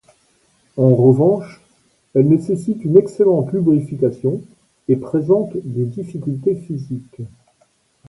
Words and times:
En 0.77 0.95
revanche, 0.95 1.61
elle 2.15 2.27
nécessite 2.27 2.83
une 2.83 2.97
excellente 2.97 3.51
lubrification 3.53 4.41
et 4.87 4.95
présente 4.95 5.55
des 5.57 5.85
difficultés 5.85 6.55
physiques. 6.55 7.21